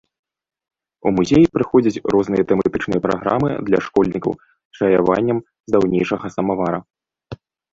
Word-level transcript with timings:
У 1.09 1.11
музеі 1.17 1.49
праходзяць 1.57 2.01
розныя 2.15 2.43
тэматычныя 2.51 3.01
праграмы 3.05 3.49
для 3.69 3.79
школьнікаў 3.91 4.31
з 4.49 4.73
чаяваннем 4.89 5.37
з 5.71 5.77
даўнейшага 5.77 6.25
самавара. 6.39 6.79